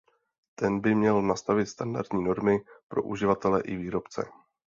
[0.55, 4.29] Ten by měl nastavit standardní normy pro uživatele i výrobce.